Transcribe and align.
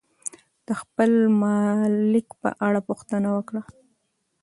د 0.67 0.69
خپل 0.81 1.11
ملک 1.43 2.27
په 2.41 2.49
اړه 2.67 2.79
پوښتنه 2.89 3.27
وکړه. 3.37 3.61